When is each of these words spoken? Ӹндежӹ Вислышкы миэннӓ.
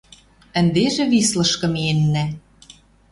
Ӹндежӹ 0.59 1.03
Вислышкы 1.11 1.67
миэннӓ. 1.73 2.25